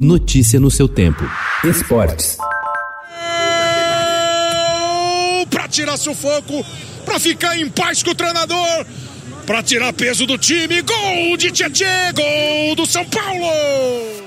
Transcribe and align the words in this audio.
Notícia 0.00 0.58
no 0.58 0.70
seu 0.70 0.88
tempo. 0.88 1.22
Esportes. 1.62 2.38
Para 5.50 5.68
tirar 5.68 5.98
sufoco, 5.98 6.64
para 7.04 7.20
ficar 7.20 7.58
em 7.58 7.68
paz 7.68 8.02
com 8.02 8.12
o 8.12 8.14
treinador, 8.14 8.86
para 9.46 9.62
tirar 9.62 9.92
peso 9.92 10.26
do 10.26 10.38
time. 10.38 10.80
Gol 10.80 11.36
de 11.36 11.50
Tietchan, 11.50 12.14
gol 12.14 12.76
do 12.76 12.86
São 12.86 13.04
Paulo! 13.04 14.19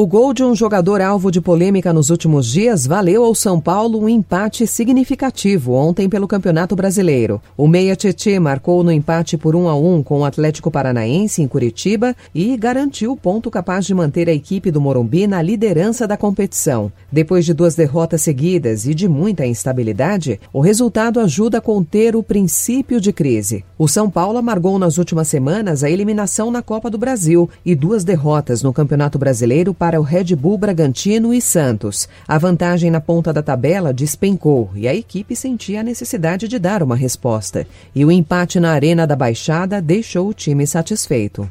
O 0.00 0.06
gol 0.06 0.32
de 0.32 0.44
um 0.44 0.54
jogador 0.54 1.00
alvo 1.00 1.28
de 1.28 1.40
polêmica 1.40 1.92
nos 1.92 2.08
últimos 2.08 2.46
dias 2.46 2.86
valeu 2.86 3.24
ao 3.24 3.34
São 3.34 3.60
Paulo 3.60 4.00
um 4.00 4.08
empate 4.08 4.64
significativo 4.64 5.72
ontem 5.72 6.08
pelo 6.08 6.28
Campeonato 6.28 6.76
Brasileiro. 6.76 7.42
O 7.56 7.66
Meia 7.66 7.96
Tietê 7.96 8.38
marcou 8.38 8.84
no 8.84 8.92
empate 8.92 9.36
por 9.36 9.56
1 9.56 9.66
a 9.66 9.74
1 9.74 10.04
com 10.04 10.20
o 10.20 10.24
Atlético 10.24 10.70
Paranaense 10.70 11.42
em 11.42 11.48
Curitiba 11.48 12.14
e 12.32 12.56
garantiu 12.56 13.10
o 13.10 13.16
ponto 13.16 13.50
capaz 13.50 13.86
de 13.86 13.92
manter 13.92 14.28
a 14.28 14.32
equipe 14.32 14.70
do 14.70 14.80
Morumbi 14.80 15.26
na 15.26 15.42
liderança 15.42 16.06
da 16.06 16.16
competição. 16.16 16.92
Depois 17.10 17.44
de 17.44 17.52
duas 17.52 17.74
derrotas 17.74 18.22
seguidas 18.22 18.86
e 18.86 18.94
de 18.94 19.08
muita 19.08 19.44
instabilidade, 19.46 20.38
o 20.52 20.60
resultado 20.60 21.18
ajuda 21.18 21.58
a 21.58 21.60
conter 21.60 22.14
o 22.14 22.22
princípio 22.22 23.00
de 23.00 23.12
crise. 23.12 23.64
O 23.76 23.88
São 23.88 24.08
Paulo 24.08 24.38
amargou 24.38 24.78
nas 24.78 24.96
últimas 24.96 25.26
semanas 25.26 25.82
a 25.82 25.90
eliminação 25.90 26.52
na 26.52 26.62
Copa 26.62 26.88
do 26.88 26.98
Brasil 26.98 27.50
e 27.66 27.74
duas 27.74 28.04
derrotas 28.04 28.62
no 28.62 28.72
Campeonato 28.72 29.18
Brasileiro 29.18 29.74
para 29.74 29.87
o 29.96 30.02
Red 30.02 30.34
Bull 30.34 30.58
Bragantino 30.58 31.32
e 31.32 31.40
Santos. 31.40 32.08
A 32.26 32.36
vantagem 32.36 32.90
na 32.90 33.00
ponta 33.00 33.32
da 33.32 33.42
tabela 33.42 33.92
despencou 33.92 34.70
e 34.74 34.88
a 34.88 34.94
equipe 34.94 35.36
sentia 35.36 35.80
a 35.80 35.84
necessidade 35.84 36.48
de 36.48 36.58
dar 36.58 36.82
uma 36.82 36.96
resposta. 36.96 37.64
E 37.94 38.04
o 38.04 38.10
empate 38.10 38.58
na 38.58 38.72
Arena 38.72 39.06
da 39.06 39.14
Baixada 39.14 39.80
deixou 39.80 40.28
o 40.28 40.34
time 40.34 40.66
satisfeito. 40.66 41.48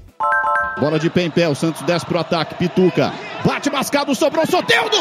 Bola 0.79 0.99
de 0.99 1.09
pé 1.09 1.23
em 1.23 1.31
pé, 1.31 1.47
o 1.47 1.55
Santos 1.55 1.81
desce 1.83 2.05
pro 2.05 2.19
ataque, 2.19 2.55
Pituca. 2.55 3.13
Bate 3.45 3.69
mascado, 3.69 4.13
sobrou 4.13 4.45
Soteldo! 4.45 4.97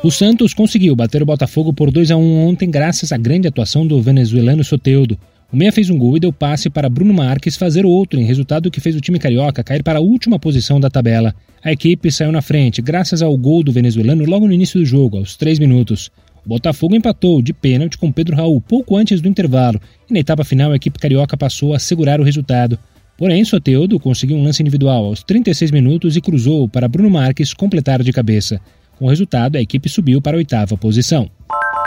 O 0.00 0.12
Santos 0.12 0.54
conseguiu 0.54 0.94
bater 0.94 1.22
o 1.22 1.26
Botafogo 1.26 1.72
por 1.72 1.90
2 1.90 2.12
a 2.12 2.16
1 2.16 2.48
ontem 2.48 2.70
graças 2.70 3.10
à 3.10 3.16
grande 3.16 3.48
atuação 3.48 3.84
do 3.84 4.00
venezuelano 4.00 4.62
Soteudo. 4.62 5.18
O 5.50 5.56
Meia 5.56 5.72
fez 5.72 5.88
um 5.88 5.96
gol 5.96 6.14
e 6.14 6.20
deu 6.20 6.30
passe 6.30 6.68
para 6.68 6.90
Bruno 6.90 7.14
Marques 7.14 7.56
fazer 7.56 7.86
outro, 7.86 8.20
em 8.20 8.24
resultado 8.24 8.70
que 8.70 8.82
fez 8.82 8.94
o 8.94 9.00
time 9.00 9.18
carioca 9.18 9.64
cair 9.64 9.82
para 9.82 9.98
a 9.98 10.02
última 10.02 10.38
posição 10.38 10.78
da 10.78 10.90
tabela. 10.90 11.34
A 11.64 11.72
equipe 11.72 12.12
saiu 12.12 12.30
na 12.30 12.42
frente, 12.42 12.82
graças 12.82 13.22
ao 13.22 13.34
gol 13.34 13.62
do 13.62 13.72
venezuelano 13.72 14.26
logo 14.26 14.46
no 14.46 14.52
início 14.52 14.78
do 14.78 14.84
jogo, 14.84 15.16
aos 15.16 15.36
três 15.36 15.58
minutos. 15.58 16.10
O 16.44 16.48
Botafogo 16.50 16.94
empatou 16.94 17.40
de 17.40 17.54
pênalti 17.54 17.96
com 17.96 18.12
Pedro 18.12 18.36
Raul 18.36 18.60
pouco 18.60 18.94
antes 18.94 19.22
do 19.22 19.28
intervalo, 19.28 19.80
e 20.08 20.12
na 20.12 20.20
etapa 20.20 20.44
final 20.44 20.70
a 20.70 20.76
equipe 20.76 20.98
carioca 20.98 21.34
passou 21.34 21.72
a 21.72 21.78
segurar 21.78 22.20
o 22.20 22.24
resultado. 22.24 22.78
Porém, 23.16 23.42
Soteudo 23.42 23.98
conseguiu 23.98 24.36
um 24.36 24.44
lance 24.44 24.62
individual 24.62 25.06
aos 25.06 25.22
36 25.22 25.70
minutos 25.70 26.14
e 26.14 26.20
cruzou 26.20 26.68
para 26.68 26.86
Bruno 26.88 27.08
Marques 27.08 27.54
completar 27.54 28.02
de 28.02 28.12
cabeça. 28.12 28.60
Com 28.98 29.06
o 29.06 29.08
resultado, 29.08 29.56
a 29.56 29.62
equipe 29.62 29.88
subiu 29.88 30.20
para 30.20 30.36
a 30.36 30.38
oitava 30.38 30.76
posição. 30.76 31.30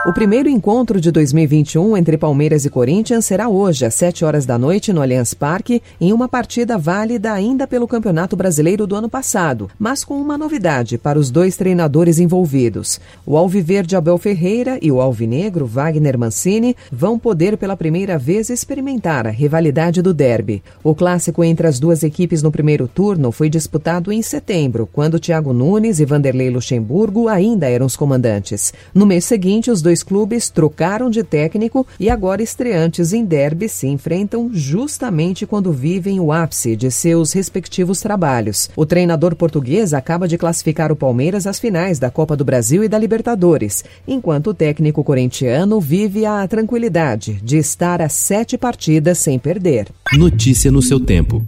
O 0.04 0.12
primeiro 0.12 0.50
encontro 0.50 1.00
de 1.00 1.12
2021 1.12 1.96
entre 1.96 2.18
Palmeiras 2.18 2.66
e 2.66 2.72
Corinthians 2.72 3.24
será 3.24 3.48
hoje, 3.48 3.86
às 3.86 3.94
7 3.94 4.26
horas 4.26 4.48
da 4.48 4.58
noite, 4.58 4.92
no 4.92 5.00
Allianz 5.00 5.36
Parque, 5.36 5.80
em 6.02 6.12
uma 6.12 6.28
partida 6.28 6.76
válida 6.76 7.32
ainda 7.32 7.68
pelo 7.68 7.88
Campeonato 7.88 8.36
Brasileiro 8.36 8.88
do 8.88 8.96
ano 8.96 9.08
passado, 9.08 9.70
mas 9.78 10.04
com 10.04 10.20
uma 10.20 10.40
novidade 10.40 10.98
para 10.98 11.20
os 11.20 11.30
dois 11.30 11.56
treinadores 11.56 12.18
envolvidos. 12.18 13.00
O 13.28 13.38
Alviverde 13.38 13.96
Abel 13.96 14.18
Ferreira 14.18 14.80
e 14.82 14.92
o 14.92 15.00
Alvinegro 15.00 15.68
Wagner 15.68 16.18
Mancini 16.18 16.76
vão 16.92 17.20
poder 17.20 17.56
pela 17.56 17.78
primeira 17.78 18.18
vez 18.18 18.50
experimentar 18.50 19.28
a 19.28 19.30
rivalidade 19.30 20.02
do 20.02 20.16
derby. 20.16 20.64
O 20.84 20.96
clássico 20.96 21.44
entre 21.44 21.68
as 21.68 21.80
duas 21.80 22.02
equipes 22.02 22.42
no 22.42 22.52
primeiro 22.52 22.88
turno 22.88 23.31
foi 23.31 23.52
disputado 23.52 24.12
em 24.12 24.24
setembro, 24.24 24.90
quando 24.92 25.20
Thiago 25.20 25.54
Nunes 25.54 26.00
e 26.00 26.06
Vanderlei 26.06 26.50
Luxemburgo 26.50 27.28
ainda 27.28 27.70
eram 27.70 27.86
os 27.86 27.96
comandantes. 27.96 28.74
No 28.96 29.06
mês 29.06 29.25
seguinte, 29.25 29.70
os 29.70 29.80
dois 29.80 29.91
dois 29.91 30.03
clubes 30.03 30.50
trocaram 30.50 31.09
de 31.09 31.22
técnico 31.22 31.85
e 32.00 32.09
agora 32.09 32.41
estreantes 32.41 33.12
em 33.12 33.25
derby 33.25 33.68
se 33.68 33.88
enfrentam 33.88 34.50
justamente 34.53 35.46
quando 35.46 35.74
vivem 35.74 36.18
o 36.18 36.31
ápice 36.31 36.78
de 36.78 36.90
seus 36.90 37.34
respectivos 37.34 38.00
trabalhos. 38.00 38.69
O 38.74 38.85
treinador 38.85 39.35
português 39.35 39.94
acaba 39.94 40.30
de 40.30 40.38
classificar 40.38 40.94
o 40.94 40.96
Palmeiras 40.96 41.46
às 41.46 41.59
finais 41.59 42.00
da 42.00 42.09
Copa 42.09 42.38
do 42.38 42.46
Brasil 42.46 42.85
e 42.85 42.88
da 42.88 42.97
Libertadores, 42.97 43.84
enquanto 44.07 44.51
o 44.51 44.53
técnico 44.53 45.03
corintiano 45.03 45.81
vive 45.81 46.25
a 46.25 46.47
tranquilidade 46.47 47.34
de 47.44 47.57
estar 47.57 48.01
a 48.01 48.07
sete 48.07 48.57
partidas 48.57 49.18
sem 49.18 49.38
perder. 49.38 49.88
Notícia 50.13 50.72
no 50.72 50.81
seu 50.81 51.01
tempo. 51.01 51.44